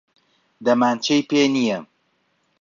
[0.65, 1.79] دەمانچەی پێ نییە.